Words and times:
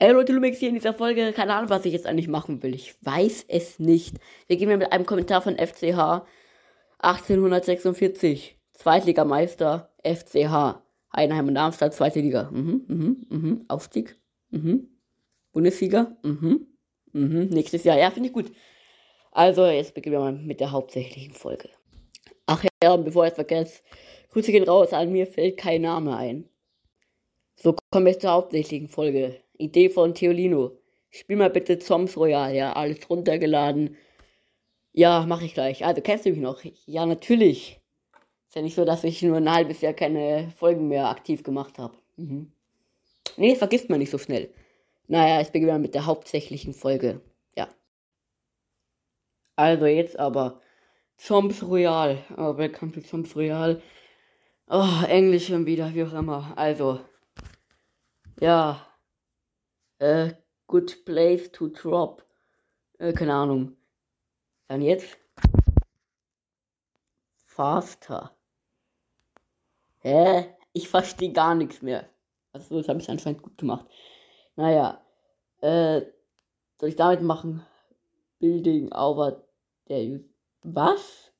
Ey 0.00 0.12
Leute, 0.12 0.32
Lumix 0.32 0.58
hier 0.58 0.68
in 0.68 0.76
dieser 0.76 0.94
Folge. 0.94 1.32
Keine 1.32 1.54
Ahnung, 1.54 1.70
was 1.70 1.84
ich 1.84 1.92
jetzt 1.92 2.06
eigentlich 2.06 2.28
machen 2.28 2.62
will. 2.62 2.72
Ich 2.72 2.94
weiß 3.04 3.46
es 3.48 3.80
nicht. 3.80 4.16
Wir 4.46 4.56
gehen 4.56 4.68
mit 4.68 4.92
einem 4.92 5.04
Kommentar 5.04 5.42
von 5.42 5.58
FCH 5.58 6.24
1846. 7.00 8.56
Zweitligameister 8.74 9.92
FCH. 10.04 10.80
Heidenheim 11.16 11.48
und 11.48 11.56
Darmstadt, 11.56 11.94
zweite 11.94 12.20
Liga. 12.20 12.48
Mhm, 12.52 12.84
mhm, 12.86 13.26
mhm. 13.28 13.64
Aufstieg. 13.66 14.16
Mhm. 14.50 14.88
Bundesliga. 15.52 16.16
Mhm. 16.22 16.68
Mhm. 17.12 17.48
Nächstes 17.48 17.82
Jahr. 17.82 17.98
Ja, 17.98 18.12
finde 18.12 18.28
ich 18.28 18.34
gut. 18.34 18.52
Also, 19.32 19.66
jetzt 19.66 19.94
beginnen 19.94 20.14
wir 20.14 20.20
mal 20.20 20.32
mit 20.32 20.60
der 20.60 20.70
hauptsächlichen 20.70 21.32
Folge. 21.32 21.70
Ach 22.46 22.64
ja, 22.84 22.96
bevor 22.96 23.24
ich 23.24 23.30
es 23.30 23.34
vergesse, 23.34 23.82
Grüße 24.30 24.52
gehen 24.52 24.62
raus, 24.62 24.92
an 24.92 25.10
mir 25.10 25.26
fällt 25.26 25.56
kein 25.56 25.82
Name 25.82 26.16
ein. 26.16 26.48
So 27.60 27.74
kommen 27.90 28.06
wir 28.06 28.18
zur 28.18 28.30
hauptsächlichen 28.30 28.86
Folge. 28.86 29.40
Idee 29.56 29.90
von 29.90 30.14
Theolino. 30.14 30.78
Spiel 31.10 31.36
mal 31.36 31.50
bitte 31.50 31.80
Zombs 31.80 32.16
Royal, 32.16 32.54
ja, 32.54 32.72
alles 32.74 33.10
runtergeladen. 33.10 33.96
Ja, 34.92 35.26
mache 35.26 35.44
ich 35.44 35.54
gleich. 35.54 35.84
Also, 35.84 36.00
kennst 36.00 36.24
du 36.24 36.30
mich 36.30 36.38
noch? 36.38 36.62
Ja, 36.86 37.04
natürlich. 37.04 37.80
Ist 38.46 38.54
ja 38.54 38.62
nicht 38.62 38.76
so, 38.76 38.84
dass 38.84 39.02
ich 39.02 39.22
nur 39.22 39.38
ein 39.38 39.52
halbes 39.52 39.80
Jahr 39.80 39.92
keine 39.92 40.52
Folgen 40.56 40.86
mehr 40.86 41.08
aktiv 41.08 41.42
gemacht 41.42 41.80
habe. 41.80 41.96
Mhm. 42.16 42.52
Nee, 43.36 43.56
vergisst 43.56 43.90
man 43.90 43.98
nicht 43.98 44.10
so 44.10 44.18
schnell. 44.18 44.54
Naja, 45.08 45.40
ich 45.40 45.48
beginne 45.48 45.80
mit 45.80 45.96
der 45.96 46.06
hauptsächlichen 46.06 46.74
Folge. 46.74 47.20
Ja. 47.56 47.68
Also 49.56 49.86
jetzt 49.86 50.16
aber 50.16 50.60
Zombs 51.16 51.64
Royal. 51.64 52.18
Oh, 52.36 52.56
Welcome 52.56 52.92
to 52.92 53.00
Zombs 53.00 53.34
Royal. 53.34 53.82
Oh, 54.68 55.04
Englisch 55.08 55.48
schon 55.48 55.66
wieder, 55.66 55.92
wie 55.92 56.04
auch 56.04 56.12
immer. 56.12 56.52
Also. 56.56 57.00
Ja. 58.40 58.86
Äh, 59.98 60.34
good 60.68 61.04
place 61.04 61.50
to 61.50 61.68
drop. 61.68 62.24
Äh, 62.98 63.12
keine 63.12 63.34
Ahnung. 63.34 63.76
Dann 64.68 64.82
jetzt. 64.82 65.18
Faster. 67.46 68.36
Hä? 69.98 70.54
Ich 70.72 70.88
verstehe 70.88 71.32
gar 71.32 71.54
nichts 71.56 71.82
mehr. 71.82 72.08
Also, 72.52 72.78
das 72.78 72.88
habe 72.88 73.00
ich 73.00 73.10
anscheinend 73.10 73.42
gut 73.42 73.58
gemacht. 73.58 73.86
Naja. 74.54 75.04
Äh, 75.60 76.02
soll 76.78 76.90
ich 76.90 76.96
damit 76.96 77.22
machen? 77.22 77.66
Building 78.38 78.92
over 78.92 79.44
der. 79.88 80.20
Was? 80.62 81.32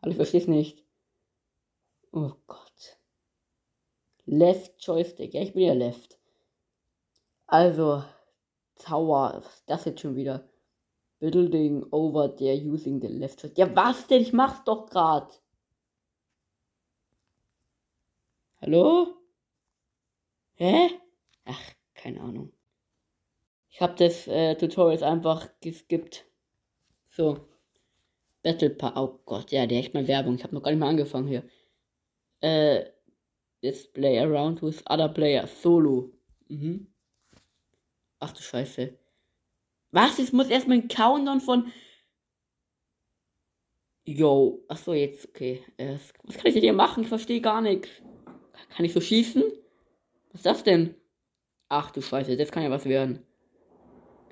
Also, 0.00 0.10
ich 0.10 0.16
verstehe 0.16 0.40
es 0.42 0.48
nicht. 0.48 0.84
Oh 2.12 2.32
Gott. 2.46 2.65
Left 4.26 4.84
Joystick. 4.84 5.34
Ja, 5.34 5.42
ich 5.42 5.54
bin 5.54 5.62
ja 5.62 5.72
Left. 5.72 6.18
Also, 7.46 8.02
Tower. 8.76 9.42
Das 9.66 9.84
jetzt 9.84 10.00
schon 10.00 10.16
wieder? 10.16 10.48
Building 11.18 11.84
over 11.92 12.34
there 12.36 12.54
using 12.54 13.00
the 13.00 13.08
left 13.08 13.40
joystick. 13.42 13.58
Ja, 13.58 13.74
was 13.74 14.06
denn? 14.06 14.22
Ich 14.22 14.32
mach's 14.32 14.62
doch 14.64 14.86
grad. 14.86 15.40
Hallo? 18.60 19.14
Hä? 20.54 20.90
Ach, 21.44 21.72
keine 21.94 22.20
Ahnung. 22.20 22.52
Ich 23.70 23.80
habe 23.80 23.94
das 23.96 24.26
äh, 24.26 24.54
Tutorial 24.56 25.02
einfach 25.04 25.48
geskippt. 25.60 26.24
So. 27.10 27.48
Battle 28.42 28.70
Pass. 28.70 28.92
Oh 28.96 29.20
Gott, 29.24 29.50
ja, 29.52 29.66
der 29.66 29.78
echt 29.78 29.94
mal 29.94 30.06
Werbung. 30.06 30.34
Ich 30.34 30.44
habe 30.44 30.54
noch 30.54 30.62
gar 30.62 30.70
nicht 30.70 30.80
mal 30.80 30.88
angefangen 30.88 31.28
hier. 31.28 31.44
Äh, 32.40 32.84
Display 33.66 34.20
around 34.20 34.62
with 34.62 34.82
other 34.86 35.08
players. 35.08 35.50
Solo. 35.60 36.12
Mhm. 36.48 36.86
Ach 38.20 38.32
du 38.32 38.40
Scheiße. 38.40 38.96
Was? 39.90 40.20
Ich 40.20 40.32
muss 40.32 40.48
erstmal 40.48 40.78
ein 40.78 40.88
Countdown 40.88 41.40
von. 41.40 41.72
Yo. 44.04 44.64
Achso, 44.68 44.92
jetzt, 44.92 45.28
okay. 45.28 45.64
Äh, 45.78 45.98
was 46.22 46.36
kann 46.36 46.46
ich 46.46 46.54
denn 46.54 46.62
hier 46.62 46.72
machen? 46.72 47.02
Ich 47.02 47.08
verstehe 47.08 47.40
gar 47.40 47.60
nichts. 47.60 47.88
Kann 48.70 48.86
ich 48.86 48.92
so 48.92 49.00
schießen? 49.00 49.42
Was 50.30 50.40
ist 50.40 50.46
das 50.46 50.62
denn? 50.62 50.94
Ach 51.68 51.90
du 51.90 52.00
Scheiße, 52.00 52.36
das 52.36 52.52
kann 52.52 52.62
ja 52.62 52.70
was 52.70 52.84
werden. 52.84 53.26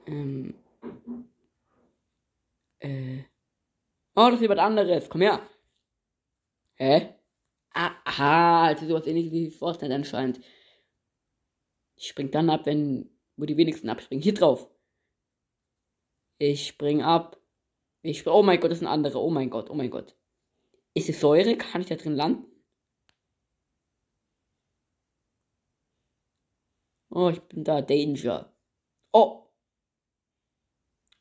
Ähm. 0.06 0.54
Äh. 2.78 3.24
Oh, 4.14 4.26
das 4.26 4.34
ist 4.34 4.42
jemand 4.42 4.60
anderes. 4.60 5.10
Komm 5.10 5.22
her. 5.22 5.40
Hä? 6.76 7.14
Aha, 7.74 8.66
also 8.68 8.86
sowas 8.86 9.06
ähnliches 9.06 9.32
wie 9.32 9.50
Fortnite 9.50 9.94
anscheinend. 9.94 10.40
Ich 11.96 12.08
spring 12.08 12.30
dann 12.30 12.50
ab, 12.50 12.66
wenn, 12.66 13.10
wo 13.36 13.44
die 13.46 13.56
wenigsten 13.56 13.88
abspringen. 13.88 14.22
Hier 14.22 14.34
drauf. 14.34 14.68
Ich 16.38 16.68
spring 16.68 17.02
ab. 17.02 17.40
Ich 18.02 18.18
spring, 18.20 18.34
oh 18.34 18.42
mein 18.42 18.60
Gott, 18.60 18.70
das 18.70 18.78
ist 18.78 18.84
ein 18.84 18.88
anderer. 18.88 19.20
Oh 19.20 19.30
mein 19.30 19.50
Gott, 19.50 19.70
oh 19.70 19.74
mein 19.74 19.90
Gott. 19.90 20.14
Ist 20.94 21.08
es 21.08 21.20
Säure? 21.20 21.56
Kann 21.56 21.80
ich 21.80 21.88
da 21.88 21.96
drin 21.96 22.14
landen? 22.14 22.46
Oh, 27.10 27.30
ich 27.30 27.40
bin 27.42 27.64
da. 27.64 27.80
Danger. 27.82 28.52
Oh. 29.12 29.48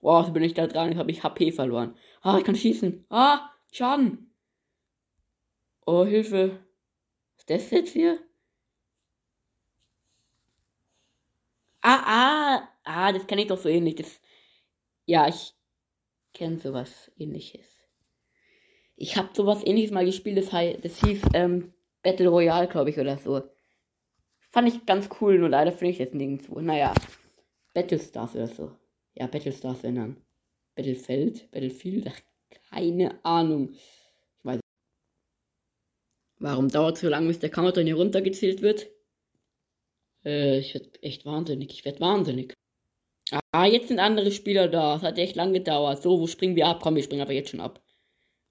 Wow, 0.01 0.25
so 0.25 0.33
bin 0.33 0.43
ich 0.43 0.53
da 0.53 0.67
dran. 0.67 0.89
Jetzt 0.89 0.97
habe 0.99 1.11
ich 1.11 1.23
HP 1.23 1.51
verloren. 1.51 1.95
Ah, 2.21 2.37
ich 2.37 2.43
kann 2.43 2.55
schießen. 2.55 3.05
Ah, 3.09 3.49
Schaden. 3.71 4.32
Oh, 5.85 6.05
Hilfe. 6.05 6.59
Ist 7.37 7.49
das 7.49 7.71
jetzt 7.71 7.91
hier? 7.93 8.19
Ah, 11.81 12.01
ah, 12.05 12.69
ah, 12.85 13.11
das 13.11 13.27
kenne 13.27 13.41
ich 13.41 13.47
doch 13.47 13.57
so 13.57 13.67
ähnlich. 13.69 13.95
Das, 13.95 14.21
ja, 15.05 15.27
ich 15.27 15.53
kenne 16.33 16.59
sowas 16.59 17.11
ähnliches. 17.17 17.67
Ich 18.95 19.17
habe 19.17 19.29
sowas 19.33 19.63
ähnliches 19.65 19.91
mal 19.91 20.05
gespielt, 20.05 20.37
das, 20.37 20.49
das 20.81 20.99
hieß 21.03 21.21
ähm, 21.33 21.73
Battle 22.03 22.29
Royale, 22.29 22.67
glaube 22.67 22.89
ich, 22.91 22.99
oder 22.99 23.17
so. 23.17 23.43
Fand 24.51 24.67
ich 24.69 24.85
ganz 24.85 25.09
cool, 25.19 25.39
nur 25.39 25.49
leider 25.49 25.71
finde 25.71 25.91
ich 25.91 25.97
jetzt 25.99 26.13
nirgendwo. 26.13 26.59
Naja, 26.61 26.93
Battlestars 27.73 28.35
oder 28.35 28.47
so. 28.47 28.71
Ja, 29.15 29.27
Battlestars 29.27 29.83
ändern. 29.83 30.17
Battlefeld, 30.75 31.51
Battlefield, 31.51 32.07
ach, 32.07 32.19
keine 32.69 33.23
Ahnung. 33.25 33.75
Warum 36.43 36.67
dauert 36.67 36.95
es 36.97 37.01
so 37.01 37.07
lange, 37.07 37.27
bis 37.29 37.39
der 37.39 37.49
Countdown 37.49 37.85
hier 37.85 37.95
runtergezählt 37.95 38.61
wird? 38.61 38.89
Äh, 40.25 40.59
ich 40.59 40.73
werde 40.73 41.01
echt 41.01 41.25
wahnsinnig. 41.25 41.71
Ich 41.71 41.85
werde 41.85 42.01
wahnsinnig. 42.01 42.53
Ah, 43.53 43.65
jetzt 43.65 43.87
sind 43.87 43.99
andere 43.99 44.29
Spieler 44.29 44.67
da. 44.67 44.97
Es 44.97 45.03
hat 45.03 45.17
echt 45.17 45.37
lang 45.37 45.53
gedauert. 45.53 46.03
So, 46.03 46.19
wo 46.19 46.27
springen 46.27 46.57
wir 46.57 46.67
ab? 46.67 46.81
Komm, 46.83 46.95
wir 46.95 47.03
springen 47.03 47.21
aber 47.21 47.31
jetzt 47.31 47.51
schon 47.51 47.61
ab. 47.61 47.81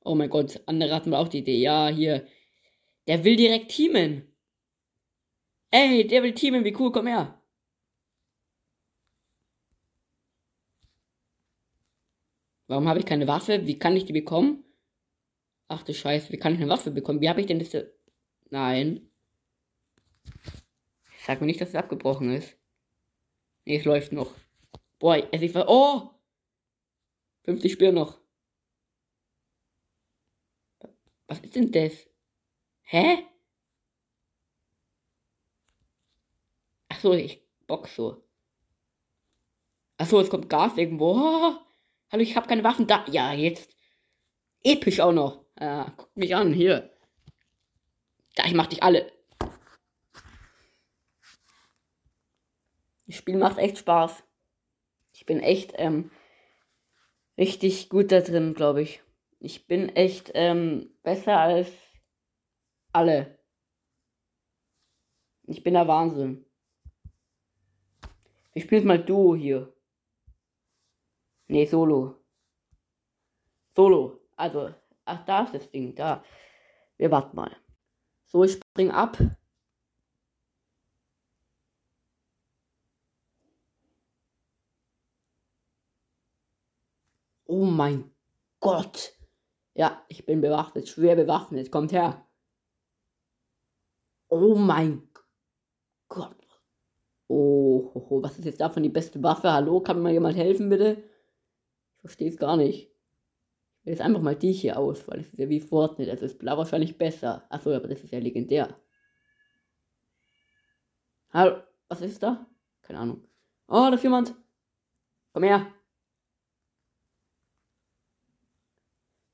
Oh 0.05 0.15
mein 0.15 0.31
Gott, 0.31 0.63
andere 0.65 0.95
hatten 0.95 1.11
wir 1.11 1.19
auch 1.19 1.29
die 1.29 1.41
Idee. 1.41 1.59
Ja, 1.59 1.89
hier. 1.89 2.27
Der 3.09 3.25
will 3.25 3.37
direkt 3.37 3.71
teamen. 3.71 4.27
Ey, 5.71 6.07
der 6.07 6.23
will 6.23 6.33
teamen. 6.33 6.65
Wie 6.65 6.75
cool, 6.79 6.93
komm 6.93 7.09
her. 7.09 7.43
Warum 12.69 12.89
habe 12.89 13.01
ich 13.01 13.07
keine 13.07 13.29
Waffe? 13.29 13.67
Wie 13.67 13.79
kann 13.79 13.97
ich 13.97 14.07
die 14.07 14.15
bekommen? 14.15 14.65
Ach 15.73 15.83
du 15.83 15.95
Scheiße, 15.95 16.31
wie 16.31 16.37
kann 16.37 16.53
ich 16.55 16.61
eine 16.61 16.69
Waffe 16.69 16.91
bekommen? 16.91 17.23
Wie 17.23 17.31
habe 17.31 17.41
ich 17.41 17.47
denn 17.47 17.59
das? 17.59 17.75
Nein. 18.51 19.11
Sag 21.27 21.41
mir 21.41 21.47
nicht, 21.47 21.63
dass 21.63 21.71
es 21.71 21.75
abgebrochen 21.75 22.31
ist. 22.31 22.59
Nee, 23.65 23.79
es 23.79 23.87
läuft 23.87 24.13
noch. 24.13 24.35
Boah, 24.99 25.17
es 25.33 25.41
ist. 25.41 25.57
Oh! 25.57 26.11
50 27.45 27.73
Spieler 27.73 27.93
noch. 27.93 28.21
Was 31.27 31.41
ist 31.41 31.57
denn 31.57 31.73
das? 31.73 32.07
Hä? 32.83 33.25
Ach 36.91 37.01
so, 37.01 37.15
ich 37.15 37.43
box 37.67 37.97
so. 37.97 38.23
Ach 39.97 40.07
so, 40.07 40.21
es 40.21 40.29
kommt 40.29 40.51
Gas 40.51 40.77
irgendwo. 40.77 41.13
Oh, 41.13 41.55
hallo, 42.11 42.23
ich 42.23 42.37
habe 42.37 42.47
keine 42.47 42.63
Waffen 42.63 42.87
da. 42.87 43.07
Ja, 43.11 43.33
jetzt. 43.33 43.75
Episch 44.63 45.01
auch 45.01 45.13
noch. 45.13 45.42
Ja, 45.61 45.93
guck 45.97 46.17
mich 46.17 46.35
an, 46.35 46.53
hier. 46.53 46.91
Ja, 48.37 48.47
ich 48.47 48.55
mach 48.55 48.67
dich 48.67 48.83
alle. 48.83 49.13
Das 53.07 53.17
Spiel 53.17 53.37
macht 53.37 53.59
echt 53.59 53.79
Spaß. 53.79 54.25
Ich 55.13 55.27
bin 55.27 55.41
echt 55.41 55.73
ähm, 55.77 56.11
richtig 57.37 57.89
gut 57.91 58.11
da 58.11 58.21
drin, 58.21 58.55
glaube 58.55 58.83
ich. 58.83 59.03
Ich 59.39 59.67
bin 59.67 59.89
echt 59.91 60.31
ähm, 60.35 60.97
besser 61.03 61.39
als 61.39 61.71
alle. 62.93 63.39
Ich 65.45 65.63
bin 65.63 65.75
der 65.75 65.89
Wahnsinn. 65.89 66.47
Ich 68.55 68.65
spiele 68.65 68.85
mal 68.85 69.03
Duo 69.03 69.35
hier. 69.35 69.75
Nee, 71.49 71.67
Solo. 71.67 72.17
Solo. 73.75 74.21
Also, 74.37 74.75
Ach, 75.13 75.25
da 75.27 75.43
ist 75.45 75.55
das 75.55 75.71
Ding, 75.71 75.95
da. 75.95 76.25
Wir 76.97 77.11
warten 77.11 77.37
mal. 77.37 77.55
So, 78.25 78.45
ich 78.45 78.53
spring 78.53 78.91
ab. 78.91 79.19
Oh 87.45 87.67
mein 87.67 88.11
Gott. 88.61 89.13
Ja, 89.75 90.03
ich 90.09 90.25
bin 90.25 90.41
bewaffnet, 90.41 90.89
schwer 90.89 91.17
bewaffnet. 91.17 91.71
Kommt 91.71 91.93
her. 91.93 92.27
Oh 94.29 94.55
mein 94.55 95.11
Gott. 96.09 96.37
Oh, 97.29 97.93
was 98.23 98.39
ist 98.39 98.47
jetzt 98.47 98.61
davon 98.63 98.83
die 98.83 98.89
beste 98.89 99.23
Waffe? 99.23 99.53
Hallo, 99.53 99.81
kann 99.81 100.03
mir 100.03 100.13
jemand 100.13 100.37
helfen, 100.37 100.71
bitte? 100.71 101.03
Ich 101.97 102.01
verstehe 102.01 102.31
es 102.31 102.39
gar 102.39 102.57
nicht. 102.57 102.92
Jetzt 103.85 104.01
einfach 104.01 104.21
mal 104.23 104.37
die 104.37 104.53
hier 104.53 104.79
aus, 104.79 105.09
weil 105.09 105.21
es 105.21 105.29
ist 105.29 105.39
ja 105.39 105.49
wie 105.49 105.61
Fortnite. 105.61 106.11
Also 106.11 106.27
ist 106.27 106.39
blau 106.39 106.57
wahrscheinlich 106.57 106.99
besser. 106.99 107.45
Achso, 107.51 107.75
aber 107.75 107.89
das 107.89 108.03
ist 108.05 108.13
ja 108.13 108.19
legendär. 108.21 108.77
Hallo, 111.31 111.63
was 111.89 112.01
ist 112.03 112.23
da? 112.23 112.47
Keine 112.83 113.01
Ahnung. 113.01 113.29
Oh, 113.69 113.89
da 113.91 113.95
ist 113.95 114.03
jemand. 114.05 114.35
Komm 115.33 115.45
her. 115.45 115.67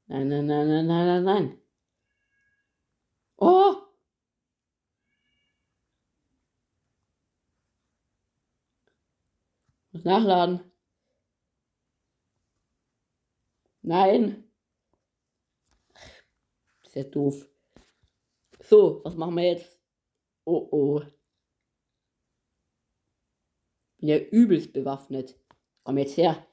Nein, 0.09 0.29
nein, 0.29 0.47
nein, 0.47 0.67
nein, 0.69 0.87
nein, 0.87 1.07
nein, 1.07 1.25
nein. 1.25 1.59
Oh! 3.41 3.77
Muss 9.93 10.05
nachladen. 10.05 10.61
Nein. 13.89 14.45
Ja 16.93 17.05
doof. 17.05 17.49
So, 18.61 19.01
was 19.03 19.15
machen 19.15 19.35
wir 19.37 19.45
jetzt? 19.45 19.81
Oh 20.45 20.69
oh. 20.71 21.01
Bin 23.97 24.09
ja 24.11 24.19
übelst 24.19 24.75
bewaffnet. 24.75 25.39
Komm 25.85 25.97
jetzt 25.97 26.19
her. 26.19 26.47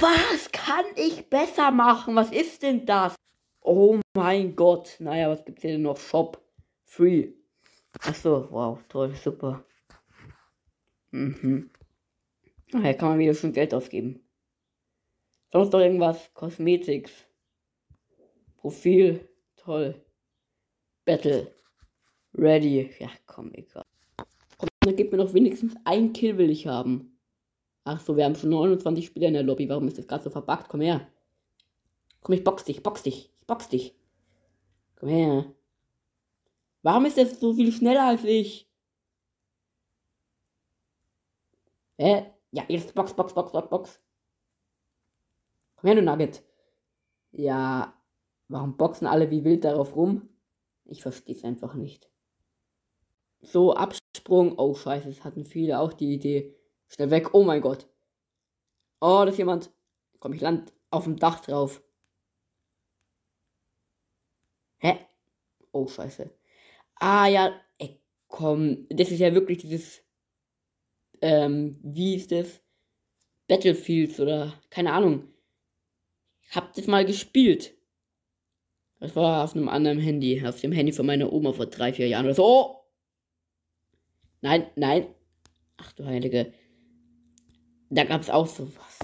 Was 0.00 0.50
kann 0.52 0.86
ich 0.96 1.28
besser 1.28 1.70
machen? 1.70 2.14
Was 2.14 2.32
ist 2.32 2.62
denn 2.62 2.86
das? 2.86 3.14
Oh 3.60 4.00
mein 4.14 4.56
Gott. 4.56 4.96
Naja, 5.00 5.28
was 5.28 5.44
gibt's 5.44 5.60
hier 5.60 5.72
denn 5.72 5.82
noch? 5.82 5.98
Shop. 5.98 6.42
Free. 6.84 7.34
Achso, 8.00 8.50
wow, 8.50 8.78
toll, 8.88 9.14
super. 9.16 9.66
Mhm. 11.10 11.70
Naja, 12.72 12.94
kann 12.94 13.10
man 13.10 13.18
wieder 13.18 13.34
schon 13.34 13.52
Geld 13.52 13.74
ausgeben. 13.74 14.26
Sonst 15.52 15.72
noch 15.72 15.80
irgendwas? 15.80 16.32
Cosmetics. 16.34 17.12
Profil. 18.56 19.28
Toll. 19.56 19.94
Battle. 21.04 21.52
Ready. 22.34 22.90
Ja, 22.98 23.10
komm, 23.26 23.52
egal. 23.52 23.84
Komm, 24.56 24.68
dann 24.80 24.96
gib 24.96 25.12
mir 25.12 25.18
noch 25.18 25.34
wenigstens 25.34 25.74
ein 25.84 26.12
Kill 26.12 26.38
will 26.38 26.50
ich 26.50 26.66
haben. 26.66 27.18
Ach 27.84 28.00
so, 28.00 28.16
wir 28.16 28.24
haben 28.24 28.36
schon 28.36 28.50
29 28.50 29.04
Spieler 29.04 29.28
in 29.28 29.34
der 29.34 29.42
Lobby. 29.42 29.68
Warum 29.68 29.88
ist 29.88 29.98
das 29.98 30.06
gerade 30.06 30.24
so 30.24 30.30
verbuggt? 30.30 30.68
Komm 30.68 30.80
her. 30.80 31.06
Komm, 32.22 32.34
ich 32.34 32.44
box 32.44 32.64
dich, 32.64 32.82
box 32.82 33.02
dich, 33.02 33.30
ich 33.40 33.46
box 33.46 33.68
dich. 33.68 33.94
Komm 34.96 35.08
her. 35.08 35.52
Warum 36.82 37.04
ist 37.04 37.18
das 37.18 37.38
so 37.40 37.54
viel 37.54 37.72
schneller 37.72 38.06
als 38.06 38.24
ich? 38.24 38.68
Hä? 41.98 42.26
Ja, 42.52 42.64
jetzt 42.68 42.94
Box, 42.94 43.14
Box, 43.14 43.34
Box, 43.34 43.52
Box, 43.52 43.68
Box. 43.68 44.00
Du 45.82 46.00
Nugget. 46.00 46.42
Ja, 47.32 47.94
warum 48.48 48.76
boxen 48.76 49.06
alle 49.06 49.30
wie 49.30 49.44
wild 49.44 49.64
darauf 49.64 49.96
rum? 49.96 50.28
Ich 50.84 51.02
verstehe 51.02 51.34
es 51.34 51.44
einfach 51.44 51.74
nicht. 51.74 52.08
So, 53.40 53.74
Absprung. 53.74 54.58
Oh, 54.58 54.74
scheiße, 54.74 55.08
es 55.08 55.24
hatten 55.24 55.44
viele 55.44 55.80
auch 55.80 55.92
die 55.92 56.14
Idee. 56.14 56.54
Schnell 56.88 57.10
weg. 57.10 57.34
Oh 57.34 57.42
mein 57.42 57.60
Gott. 57.60 57.88
Oh, 59.00 59.22
da 59.24 59.30
ist 59.30 59.38
jemand. 59.38 59.72
Komm, 60.20 60.34
ich 60.34 60.40
land 60.40 60.72
auf 60.90 61.04
dem 61.04 61.16
Dach 61.16 61.40
drauf. 61.40 61.82
Hä? 64.78 64.98
Oh, 65.72 65.88
scheiße. 65.88 66.30
Ah, 66.96 67.26
ja. 67.26 67.52
Ey, 67.78 68.00
komm. 68.28 68.86
Das 68.90 69.10
ist 69.10 69.18
ja 69.18 69.34
wirklich 69.34 69.58
dieses. 69.58 70.04
Ähm, 71.20 71.80
wie 71.82 72.16
ist 72.16 72.30
das? 72.30 72.60
Battlefields 73.48 74.20
oder. 74.20 74.52
Keine 74.70 74.92
Ahnung. 74.92 75.31
Ich 76.52 76.56
hab 76.58 76.74
das 76.74 76.86
mal 76.86 77.06
gespielt. 77.06 77.72
Das 79.00 79.16
war 79.16 79.42
auf 79.42 79.56
einem 79.56 79.70
anderen 79.70 79.98
Handy. 79.98 80.46
Auf 80.46 80.60
dem 80.60 80.70
Handy 80.70 80.92
von 80.92 81.06
meiner 81.06 81.32
Oma 81.32 81.54
vor 81.54 81.64
drei, 81.64 81.94
vier 81.94 82.08
Jahren 82.08 82.26
oder 82.26 82.34
so. 82.34 82.44
Oh! 82.44 82.76
Nein, 84.42 84.66
nein. 84.76 85.06
Ach 85.78 85.92
du 85.92 86.04
Heilige. 86.04 86.52
Da 87.88 88.04
gab 88.04 88.20
es 88.20 88.28
auch 88.28 88.46
sowas. 88.46 88.98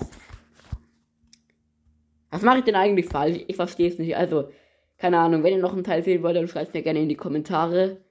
Was 2.28 2.42
mache 2.42 2.58
ich 2.58 2.64
denn 2.64 2.74
eigentlich 2.74 3.06
falsch? 3.06 3.42
Ich 3.48 3.56
verstehe 3.56 3.88
es 3.88 3.98
nicht. 3.98 4.14
Also, 4.14 4.50
keine 4.98 5.18
Ahnung, 5.18 5.42
wenn 5.42 5.54
ihr 5.54 5.62
noch 5.62 5.72
einen 5.72 5.84
Teil 5.84 6.04
sehen 6.04 6.22
wollt, 6.22 6.36
dann 6.36 6.48
schreibt 6.48 6.74
mir 6.74 6.82
gerne 6.82 7.00
in 7.00 7.08
die 7.08 7.14
Kommentare. 7.14 8.04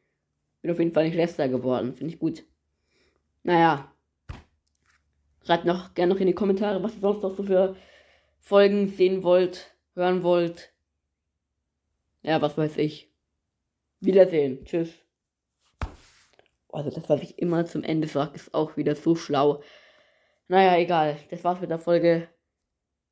Bin 0.63 0.72
auf 0.72 0.80
jeden 0.80 0.94
Fall 0.94 1.06
nicht 1.06 1.16
letzter 1.16 1.48
geworden. 1.48 1.94
Finde 1.94 2.12
ich 2.12 2.19
gut. 2.19 2.44
Naja. 3.44 3.94
Schreibt 5.45 5.66
noch 5.66 5.94
gerne 5.94 6.12
noch 6.12 6.19
in 6.19 6.25
die 6.25 6.33
Kommentare, 6.33 6.81
was 6.81 6.95
ihr 6.95 7.01
sonst 7.01 7.22
noch 7.22 7.36
so 7.36 7.44
für 7.44 7.75
Folgen 8.48 8.88
sehen 8.88 9.24
wollt, 9.24 9.76
hören 9.94 10.24
wollt. 10.24 10.72
Ja, 12.22 12.42
was 12.42 12.58
weiß 12.58 12.78
ich. 12.78 13.12
Wiedersehen. 14.00 14.64
Tschüss. 14.64 14.94
Also 16.72 16.90
das, 16.90 17.10
was 17.10 17.22
ich 17.24 17.40
immer 17.40 17.66
zum 17.66 17.84
Ende 17.84 18.08
sage, 18.08 18.36
ist 18.36 18.54
auch 18.54 18.78
wieder 18.78 18.96
so 18.96 19.18
schlau. 19.18 19.62
Naja, 20.48 20.78
egal. 20.78 21.18
Das 21.30 21.44
war's 21.44 21.60
mit 21.60 21.72
der 21.72 21.80
Folge. 21.80 22.30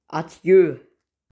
Adieu. 0.08 0.78